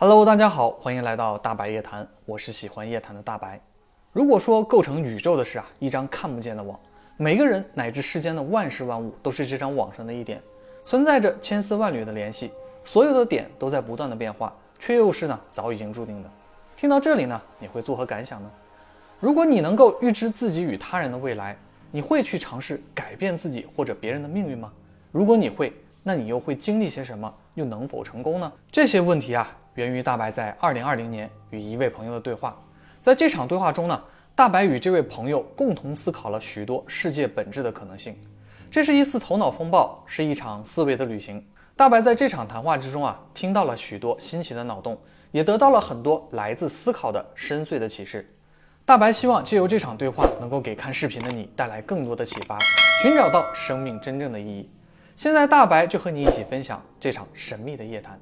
[0.00, 3.60] Hello，大家好，欢迎来到大白夜谈，我是喜欢夜谈的大白。
[4.12, 6.78] 如果说构成宇宙的是啊一张看不见的网，
[7.16, 10.40] 每个人乃至世间的万事万物都是这张网上的一点，
[10.84, 12.52] 存在着千丝万缕的联系，
[12.84, 16.30] 所有的点都在不断的变化，却又是呢早已经注定的。
[16.76, 18.48] 听到这里呢，你会作何感想呢？
[19.18, 21.58] 如果你能够预知自己与他人的未来，
[21.90, 24.72] 你会去尝试改变自己或者别人的命运吗？
[25.10, 25.72] 如果你会，
[26.02, 27.32] 那你又会经历些什么？
[27.54, 28.52] 又能否成功呢？
[28.70, 32.56] 这些问题啊，源于大白在二零二零年与一位朋友的对话。
[33.00, 34.02] 在这场对话中呢，
[34.34, 38.16] 大白与这位朋友共同思考了许多世界本质的可能性。
[38.70, 41.44] 这是一次头脑风暴，是一场思维的旅行。
[41.74, 44.98] 大白在这场谈话之中啊，听到了许多新奇的脑洞，
[45.30, 48.34] 也得到了很多来自思考的深邃的启示。
[48.84, 52.58] 大白希望借由这场对话，能够给看视频的你带来更多的启发，
[53.02, 54.68] 寻找到生命真正的意义。
[55.18, 58.16] 现在，大白就和你一起分享这场神秘的夜谈。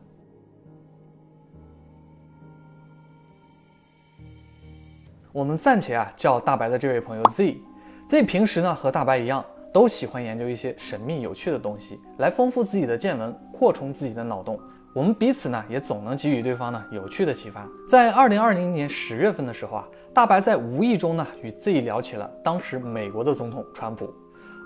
[5.30, 14.58] 我们暂且啊叫大白的这位朋友 Z，Z 平时呢和大白一样，都喜欢研究一些神秘有趣的东西，来丰富自己的见闻，扩充自己的脑洞。
[14.94, 17.68] 我们彼此呢也总能给予对方呢有趣的启发。
[17.86, 24.10] 在二零二零年十月份的时候啊，大白在无意中呢与 Z 聊起了当时美国的总统川普。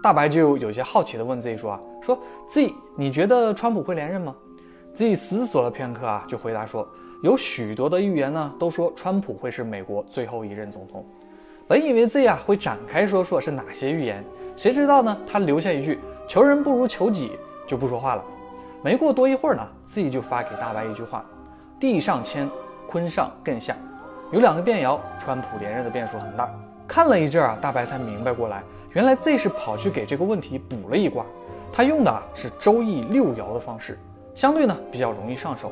[0.02, 4.34] 大白就有些好奇地问 Z 说：“啊，说 Z，你觉得川普会连任吗
[4.94, 6.88] ？”Z 思索了片刻啊，就回答说
[7.22, 11.04] ：“有许多的预言呢，都说川普会是美国最后一任总统。”
[11.68, 14.24] 本以为 Z 啊会展开说说是哪些预言，
[14.56, 15.16] 谁知道呢？
[15.26, 17.32] 他留下一句“求人不如求己”，
[17.68, 18.24] 就不说话了。
[18.82, 21.24] 没过多一会儿呢，Z 就发给大白一句话
[21.78, 22.48] ：“地上谦，
[22.88, 23.76] 坤上艮下，
[24.32, 26.50] 有两个变爻，川普连任的变数很大。”
[26.88, 28.64] 看了一阵啊，大白才明白过来。
[28.92, 31.24] 原来 Z 是跑去给这个问题补了一卦，
[31.72, 33.96] 他用的是周易六爻的方式，
[34.34, 35.70] 相对呢比较容易上手。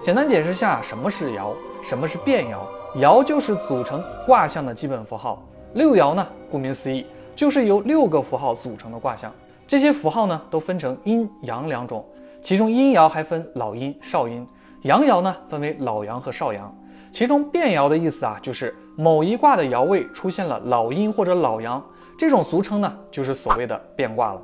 [0.00, 2.58] 简单解释下什么是爻，什么是变爻。
[3.00, 9.32] 爻就是组成卦象的基本符号，六爻呢，顾名思义就是由六个符号组成的卦象。
[9.66, 12.06] 这些符号呢都分成阴阳两种，
[12.40, 14.46] 其中阴爻还分老阴、少阴，
[14.82, 16.72] 阳爻呢分为老阳和少阳。
[17.14, 21.80] 其中变爻的意思啊，就是某一卦的爻位出现了老阴或者老阳。
[22.18, 24.42] 这种俗称呢，就是所谓的变卦了。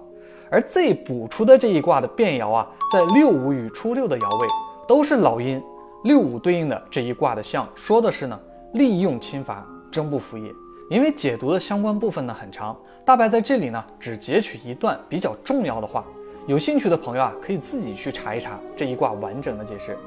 [0.49, 4.47] 而 Z 补出的这一卦的变爻啊，在六五与初六的爻位
[4.87, 5.61] 都是老阴，
[6.05, 8.39] 六五对应的这一卦的象，说的是呢，
[8.75, 10.53] 利用侵伐，征不服也。
[10.89, 16.05] 因为解读的相关部分呢很长，大白在这里呢只截取一段比较重要的话，
[16.47, 19.99] 有兴趣的朋友啊，可以自己去查一查这一卦完整的解释。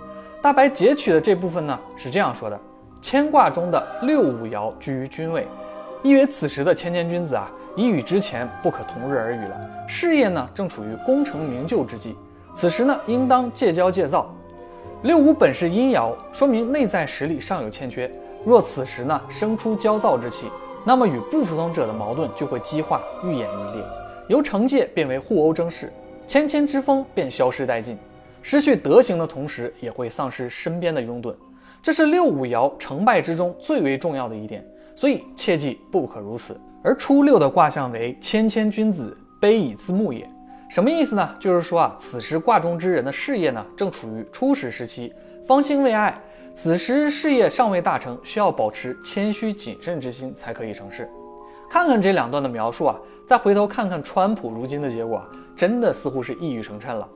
[0.44, 2.60] 大白截取的这部分呢是这样说的：
[3.02, 5.48] 牵挂中的六五爻居于君位。
[6.04, 9.58] 意为此时的谦谦君子啊，已与之前不可同日而语了。
[9.88, 12.18] 事业呢，正处于功成名就之际。
[12.54, 14.36] 此时呢，应当戒骄戒躁。
[15.04, 18.12] 六五本是阴爻，说明内在实力尚有欠缺。
[18.44, 20.50] 若此时呢，生出焦躁之气，
[20.84, 23.86] 那么与不服从者的矛盾就会激化，愈演愈烈，
[24.28, 25.90] 由惩戒变为互殴争势，
[26.28, 27.98] 谦谦之风便消失殆尽。
[28.44, 31.34] 失去德行的同时，也会丧失身边的拥趸。
[31.82, 34.64] 这是六五爻成败之中最为重要的一点。
[34.96, 36.56] 所以切记不可如此。
[36.84, 40.30] 而初六的卦象为谦谦君子，卑以自牧也。
[40.70, 41.36] 什么意思呢？
[41.40, 45.12] 就是说啊，此时卦中之人的事业呢，正处于初始时期，
[45.48, 46.16] 方兴未艾。
[46.54, 51.10] 此时事业尚未大成，需要保持谦虚谨慎之心才可以成事。
[51.70, 52.96] 看看这两段的描述啊，
[53.26, 55.24] 再回头看看川普如今的结果，
[55.56, 57.08] 真的似乎是一语成谶了。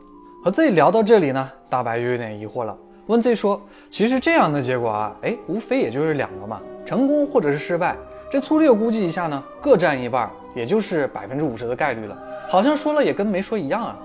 [0.43, 2.77] 和 Z 聊到这里呢，大白就有点疑惑了。
[3.07, 7.95] 问 Z 说：“其实这样的结果啊，哎，无非也就是两个嘛，成功或者是失败。
[8.29, 12.17] 这粗略估计一下呢，各占一半，也就是百分之五十的概率了。
[12.47, 13.97] 好像说了也跟没说一样啊。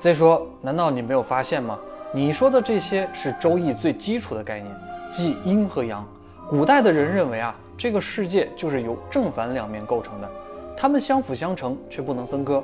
[0.00, 1.78] ”Z 说：“难道你没有发现吗？
[2.12, 4.74] 你说的这些是周易最基础的概念，
[5.10, 6.06] 即阴和阳。
[6.50, 10.30] 古代的人认为啊，这个世界就是由正反两面构成的，
[10.76, 12.62] 它们相辅相成，却不能分割。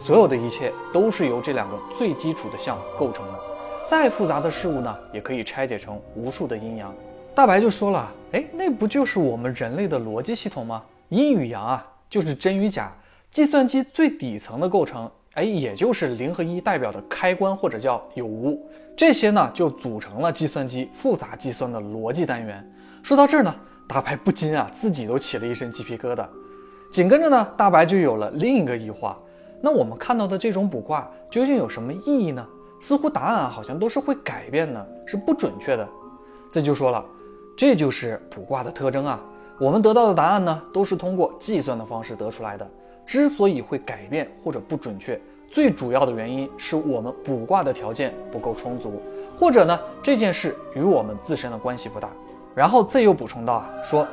[0.00, 3.38] 所有的一切都是由这两个最基础的象构成的。”
[3.86, 6.94] 再复杂的事物呢，也可以拆解成无数的阴阳。
[7.34, 10.82] 大白就说了，哎，那不就是我们人类的逻辑系统吗？
[11.10, 12.90] 阴与阳啊，就是真与假。
[13.30, 18.58] 计算机最底层的构成，哎，也就是零和一代表的开关或者叫有无。
[18.96, 22.64] 这些呢，就组成了计算机复杂计算的逻辑单元。
[23.02, 23.54] 说到这儿呢，
[23.86, 26.26] 大白不禁啊，自己都起了一身鸡皮疙瘩。
[26.90, 29.18] 紧跟着呢，大白就有了另一个异化：
[29.60, 32.46] 那我们看到的这种卜卦究竟有什么意义呢？
[32.80, 35.86] 似乎答案好像都是会改变的，是不准确的。
[36.50, 37.04] 这就说了，
[37.56, 39.20] 这就是卜卦的特征啊。
[39.58, 42.66] 我们得到的答案呢，都是通过计算的方式得出来的。
[43.04, 45.20] 之所以会改变或者不准确，
[45.50, 49.02] 最主要的原因是我们卜卦的条件不够充足，
[49.38, 52.08] 或者呢这件事与我们自身的关系不大。
[52.54, 54.06] 然后 Z 又补充到啊，说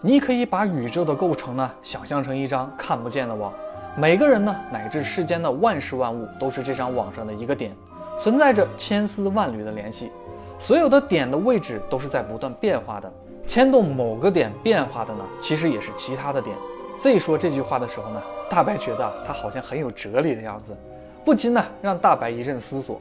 [0.00, 3.52] 你可以把宇宙的构成呢想象成一张看不见的网，
[3.94, 7.76] 每个人呢乃至世间的万事万物都是这张网上的一个点，
[8.18, 10.10] 存在着千丝万缕的联系，
[10.58, 13.12] 所有的点的位置都是在不断变化的，
[13.46, 16.56] 牵动某个点变化的呢，其实也是其他的点。
[16.98, 20.74] Z 说这句话的时候呢，大白觉得他好像很有哲理的样子，
[21.22, 22.98] 不禁呢让大白一阵思索。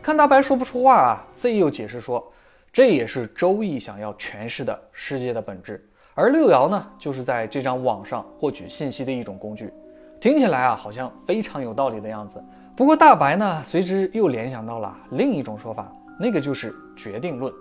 [0.00, 2.32] 看大白说不出话啊，Z 又解释说。
[2.72, 9.70] 这也是周易想要诠释的世界的本质，而六爻呢，就是在这张网上获取信息的一种工具。
[10.22, 12.40] 听起来啊，好像非常有道理的样子。
[12.76, 17.52] 不过大白呢，随之又联想到了另一种说法，那个就是决定论。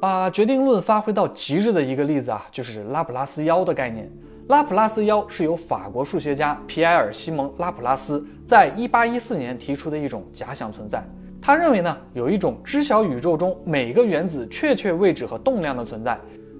[0.00, 4.10] 把决定论发挥到极致的一个例子啊，就是拉普拉斯妖的概念。
[4.48, 11.06] 拉普拉斯妖是由法国数学家皮埃尔·西蒙·拉普拉斯在1814年提出的一种假想存在。
[11.42, 16.18] 他认为呢，有一种知晓宇宙中每个原子确切位置和动量的存在。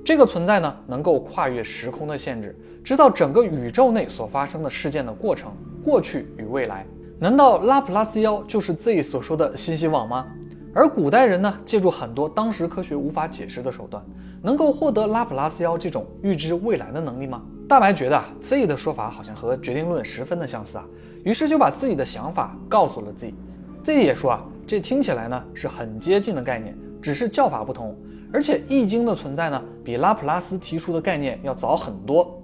[0.08, 5.52] 这个存在呢，能够跨越时空的限制，知道整个宇宙内所发生的事件的过程、
[5.84, 6.86] 过去与未来。
[7.18, 10.26] 难道拉普拉斯妖就是 Z 所说的信息网吗？
[10.72, 14.02] 而古代人呢，借助很多当时科学无法解释的手段，
[14.40, 17.42] 能够获得拉普拉斯妖这种预知未来的能力吗？
[17.68, 20.86] 大白觉得 Z 的说法好像和决定论十分的相似啊，
[21.22, 23.34] 于是就把自己的想法告诉了 Z。
[23.84, 27.94] Z 也说啊，这听起来呢是很接近的概念，只是叫法不同。
[28.32, 32.42] 而且易经的存在呢，比拉普拉斯提出的概念要早很多。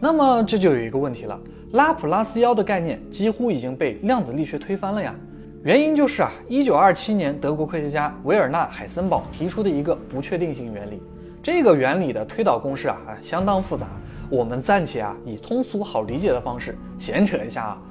[0.00, 1.38] 那么这就有一个问题了，
[1.72, 5.14] 拉普拉斯妖的概念几乎已经被量子力学推翻了呀。
[5.62, 11.02] 原因就是啊，一九二七年德国科学家维尔纳海森堡提出的一个不确定性原理。
[11.42, 13.86] 这个原理的推导公式啊，啊相当复杂。
[14.30, 17.82] 我们暂且啊以通俗好理解的方式闲扯一下啊，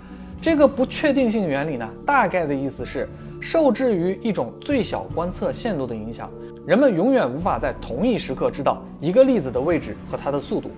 [0.41, 3.09] 这个不确定性原理呢，大概的意思是
[3.41, 6.31] 受制于一种最小观测限度的影响，
[6.65, 10.71] 人们永远无法在同一时刻知道一个粒子的位置和它的速度。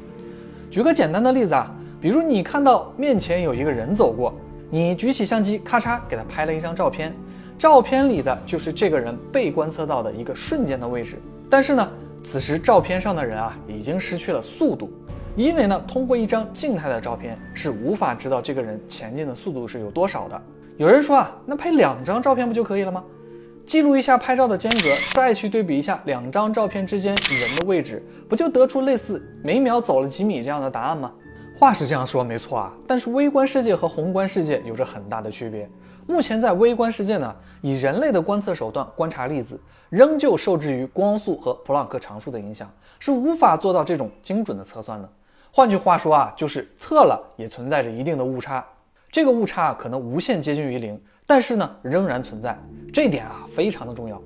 [0.72, 4.34] 举个简单的例子啊，比如你看到面前有一个人走过，
[4.72, 7.16] 你举起相机咔嚓给他拍了一张照片，
[7.60, 11.20] 照片里的就是这个人被观测到的一个瞬间的位置，
[11.52, 11.88] 但是呢，
[12.24, 14.92] 此时照片上的人啊已经失去了速度。
[15.38, 20.42] 因为呢，通过一张静态的照片是无法知道这个人前进的速度是有多少的。
[20.78, 23.04] 有人说啊，那拍两张照片不就可以了吗？
[23.66, 31.12] 记录一下拍照的间隔，再去对比一下两张照片之间人的位置，不就得出类似每秒走了几米这样的答案吗？
[31.58, 35.70] 话是这样说没错啊，但是微观世界和宏观世界有着很大的区别。
[36.08, 39.58] 目前在微观世界呢，以人类的观测手段观察粒子，
[39.90, 42.70] 仍旧受制于光速和普朗克常数的影响，
[43.00, 45.10] 是无法做到这种精准的测算的。
[45.54, 48.66] 换句话说啊，就是测了也存在着一定的误差，
[49.12, 52.58] 这个误差可能无限接近于零，但是呢仍然存在，
[52.94, 54.22] 这点啊非常的重要。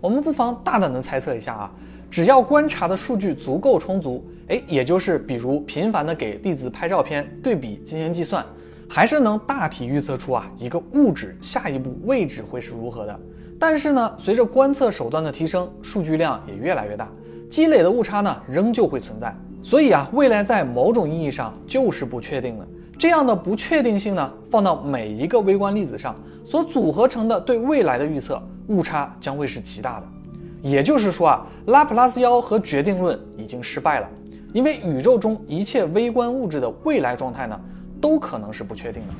[0.00, 1.70] 我们不妨大胆的猜测一下啊，
[2.08, 8.46] 只要观察的数据足够充足，哎，也就是比如频繁的给粒子拍照片对比进行计算，
[8.88, 13.20] 还是能大体预测出啊一个物质下一步位置会是如何的。
[13.58, 17.10] 但是呢，随着观测手段的提升，数据量也越来越大，
[17.50, 19.36] 积累的误差呢仍旧会存在。
[19.68, 22.66] 所以啊，未来在某种意义上就是不确定的。
[22.98, 30.06] 这样的不确定性呢，放到每一个微观粒子上所组合成的对未来的预测误差将会是极大的。
[30.62, 34.08] 也就是说啊，拉普拉斯妖和决定论已经失败了，
[34.54, 37.60] 因为宇宙中一切微观物质的未来状态呢，
[38.00, 39.12] 都可能是不确定的。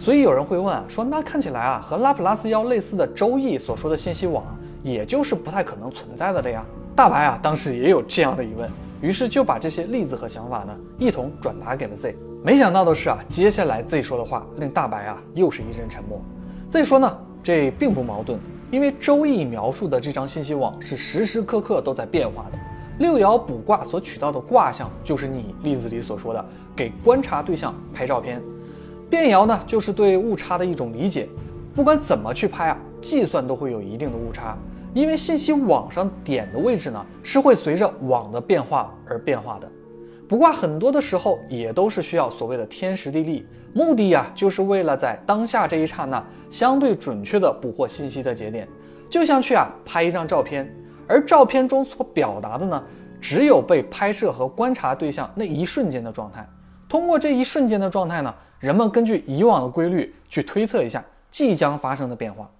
[0.00, 4.44] 所以有人会问啊，说那看起来啊，和拉普拉斯妖类似的周易所说的信息网，
[4.82, 6.64] 也就是不太可能存在的了呀？
[6.96, 8.68] 大白啊，当时也有这样的疑问。
[9.02, 12.16] 于是就把这些例子和想法呢一同转达给了 Z。
[12.42, 16.20] 没想到的是啊，接下来 Z 说的话令大白啊又是一阵沉默。
[16.70, 18.38] Z 说呢，这并不矛盾，
[18.70, 22.58] 因为周易描述的这张信息网是时时刻刻都在变化的。
[22.98, 26.44] 六爻卜卦所取到的卦象就是你例子里所说的
[26.76, 28.40] 给观察对象拍照片，
[29.10, 31.28] 变爻呢就是对误差的一种理解。
[31.74, 34.56] 不管怎么去拍啊，计算都会有一定的误差。
[34.94, 39.68] 因为信息网上点的位置呢，是会随着网的变化而变化的。
[40.28, 48.68] 不过很多的时候也都是需要所谓的天时地利，目的呀，就是为了在当下这一刹那相对准确的捕获信息的节点。
[49.10, 50.74] 就像去啊拍一张照片，
[51.06, 52.82] 而照片中所表达的呢，
[53.20, 56.48] 只有被拍摄和观察对象那一瞬间的状态。
[56.88, 62.50] 通过这一瞬间的状态呢，人们根据以往的规律去推测一下即将发生的变化。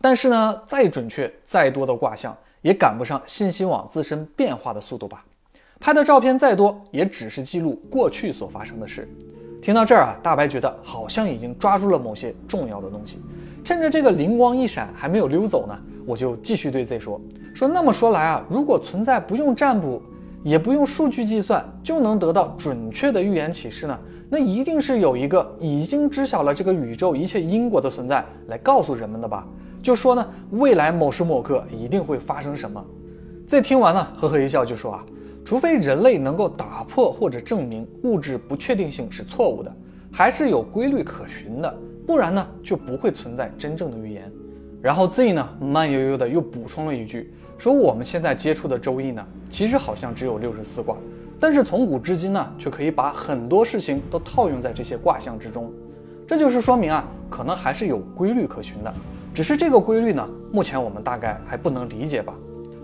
[0.00, 5.24] 但是呢，再准确、再多的卦象，也赶不上信息网自身变化的速度吧？
[5.78, 9.08] 拍的照片再多，也只是记录过去所发生的事。
[9.60, 13.18] 听到这儿啊，大白觉得好像已经抓住了某些重要的东西。
[13.64, 15.76] 趁着这个灵光一闪还没有溜走呢，
[16.06, 17.20] 我就继续对 Z 说
[17.54, 17.66] 说。
[17.66, 20.00] 那么说来啊，如果存在不用占卜，
[20.44, 23.98] 也不用数据计算就能得到准确的预言启示呢？
[24.30, 29.46] 那一定是有一个已经知晓了这个宇宙一切因果的存在来告诉人们的吧？
[29.86, 32.84] 就说呢，未来某时某刻一定会发生什么。
[33.46, 35.06] Z 听完呢，呵呵一笑就说啊。
[35.44, 39.72] 除非人类能够打破或者证明物质不确定性是错误的，
[40.10, 41.72] 还是有规律可循的，
[42.04, 44.28] 不然呢就不会存在真正的预言。
[44.82, 50.96] 然后 Z 呢慢悠悠的又补充了一句，说我们现在接触的周易呢，其实好像只有六十四卦，
[51.38, 55.72] 但是从古至今呢，却可以把很多事情都套用在这些卦象之中。
[56.26, 58.92] 这就是说明啊，可能还是有规律可循的，
[59.36, 62.32] 只是这个规律呢，目前我们大概还不能理解吧。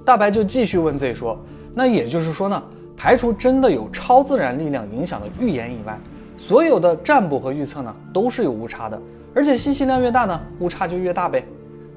[0.04, 1.42] 大白就继续问 Z 说。
[1.74, 2.62] 那也就是说呢，
[2.94, 5.98] 排除真的有超自然力量影响的预言以外，
[6.36, 9.00] 所有的占卜和预测呢都是有误差的，
[9.34, 11.42] 而且信息量越大呢，误差就越大呗。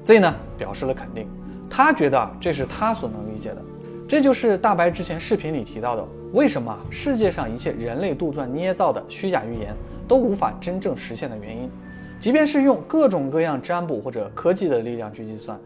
[0.04, 1.28] Z 呢表示了肯定，
[1.68, 3.62] 他觉得这是他所能理解的，
[4.08, 9.76] 这就是大白之前视频里提到的，为什么世界上一切人类杜撰捏造的虚假预言
[10.08, 11.70] 都无法真正实现的原因，
[12.20, 15.58] 即便是用各种各样占卜或者科技的力量去计算。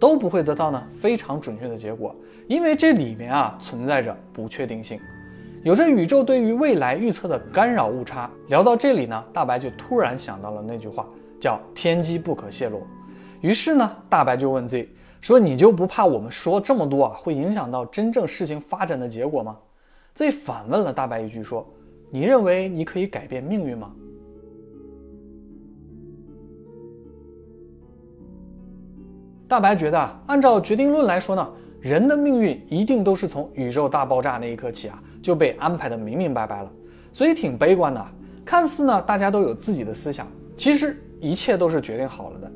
[0.00, 2.14] 都不会得到呢非常准确的结果，
[2.46, 5.00] 因为这里面啊存在着不确定性，
[5.64, 8.30] 有着宇宙对于未来预测的干扰误差。
[8.46, 11.04] 聊到这里呢，大白就突然想到了那句话，
[11.40, 12.86] 叫天机不可泄露。
[13.40, 14.88] 于是呢，大白就问 Z
[15.20, 19.56] 说：“你就不怕我们说这么多啊，会影响到真正事情发展的结果吗
[20.14, 21.68] ？”Z 反问了大白一句说
[22.08, 23.90] ：“你认为你可以改变命运吗？”
[29.48, 31.48] 大白觉得啊，按照决定论来说呢，
[31.80, 36.70] 人的命运一定都是从宇宙大爆炸那一刻起啊就被安排的明明白白了，
[37.14, 38.06] 所以挺悲观的。
[38.44, 42.52] 看似呢，大家都有自己的思想，其实一切都是决定好了的。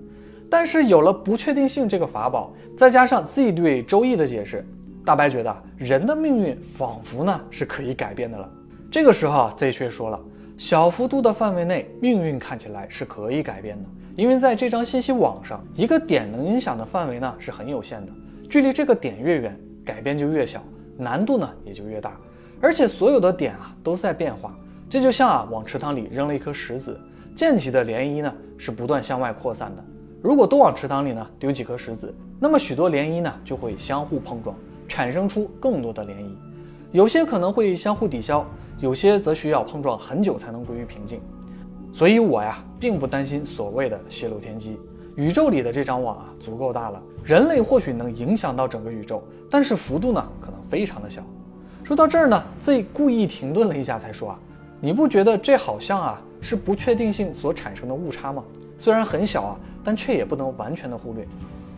[0.51, 4.63] 但是有了不确定性这个法宝，再加上自己对周易的解释，
[5.03, 8.47] 大白觉得人的命运仿佛呢是可以改变的了。
[8.91, 10.21] 这个时候啊，Z 却说了，
[10.65, 13.89] 小幅度的范围内，命运看起来是可以改变的。
[14.15, 18.13] 因为在这张信息网上，一个点能影响的范围呢是很有限的，
[18.49, 20.63] 距离这个点越远，改变就越小，
[20.97, 22.17] 难度呢也就越大。
[22.61, 24.57] 而且所有的点啊都在变化，
[24.89, 26.97] 这就像啊往池塘里扔了一颗石子，
[27.35, 29.85] 溅起的涟漪呢是不断向外扩散的。
[30.23, 34.55] 如果都往池塘里呢丢几颗石子，那么许多涟漪呢就会相互碰撞，
[34.87, 36.31] 产生出更多的涟漪。
[36.93, 38.47] 有些可能会相互抵消，
[38.83, 41.21] 有些则需要碰撞很久才能归于平静。
[41.93, 44.77] 所以，我呀，并不担心所谓的泄露天机。
[45.15, 51.23] 宇宙里的这张网啊，足够大了，人类或许能影响到整个宇宙，但是幅度呢，可能非常的小。
[51.85, 54.39] 说到这儿呢，Z 故意停顿了一下，才说啊，
[54.81, 58.43] 你不觉得这好像啊，是不确定性所产生的误差吗？
[58.77, 61.25] 虽然很小啊，但却也不能完全的忽略。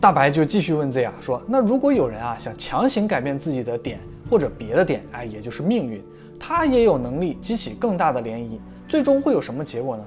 [0.01, 6.03] 大白就继续问 Z 啊，说，那如果有人啊，想强行改变自己的点或者别的点，哎，也就是命运，
[6.47, 8.59] 他也有能力激起更大的涟漪。
[8.87, 10.05] 最终会有什么结果呢？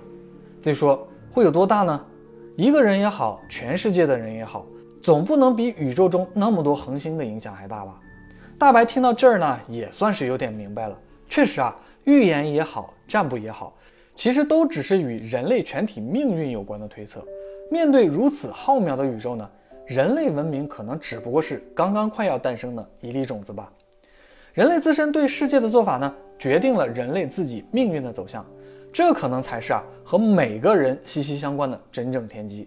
[0.61, 2.01] 再说会有多大呢？
[2.55, 4.65] 一个人也好，全世界的人也好，
[5.03, 7.99] 总不能比宇宙中那么多恒星的影响还大吧？
[8.57, 10.97] 大白听到这儿呢，也算是有点明白了。
[11.29, 13.77] 确实啊，预言也好，占卜也好，
[14.15, 17.21] 其实都只是与人类全体命运有关的推测。
[17.69, 19.51] 面对如此浩渺的宇宙呢，
[19.87, 23.73] 人类文明可能只不过是刚刚快要诞生的一粒种子吧。
[24.55, 28.45] 人类自身对世界的做法呢，决定了人类自己命运的走向。
[28.93, 32.67] 这可能才是啊和每个人息息相关的真正天机，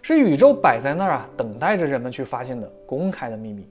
[0.00, 3.68] 是宇宙摆在那儿啊等待着人们去发现的公开的秘密。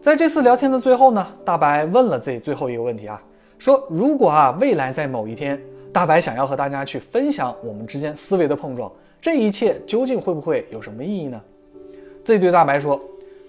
[0.00, 3.22] 在这次聊天的最后呢，大白问了自己最后一个问题啊，
[3.58, 5.60] 说如果啊未来在某一天，
[5.92, 8.90] 大白想要和大家去分享我们之间思维的碰撞，
[9.20, 11.40] 这一切究竟会不会有什么意义呢？
[12.24, 13.00] 自己对大白说，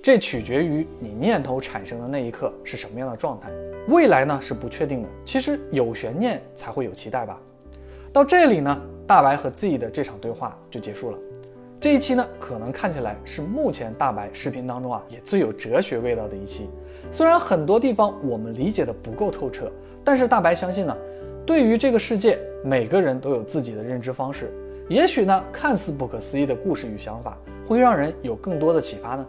[0.03, 3.49] 这取决于你念头产生的那一刻是什么样的状态。
[3.87, 7.39] 未来呢是不确定的，其实有悬念才会有期待吧。
[8.11, 11.17] 到这里呢，大白和 Z 的这场对话就结束了。
[11.79, 16.69] 这一期呢，可能看起来是目前大白视频当中啊也最有哲学味道的一期。
[17.09, 19.71] 虽然很多地方我们理解的不够透彻，
[20.03, 20.97] 但是大白相信呢，
[21.45, 24.51] 对于这个世界，每个人都有自己的认知方式。
[24.89, 29.25] 也许呢，看似不可思议的故事与想法，会让人有更多的启发呢。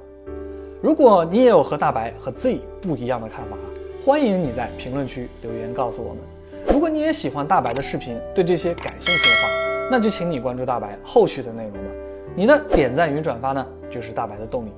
[0.85, 3.57] 如果你也有和大白和 Z 不一样的看法，
[4.05, 6.19] 欢迎你在评论区留言告诉我们。
[6.67, 11.79] 如果你也喜欢大白的视频，对这些感兴趣的话，那就请你关注大白后续的内容吧。
[12.37, 14.73] 你的点赞与转发呢，就是大白的动力。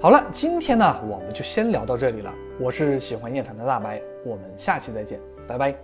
[0.00, 2.32] 好了，今天呢，我们就先聊到这里了。
[2.58, 5.74] 我是喜欢夜谈的大白，我们下期再见，拜拜。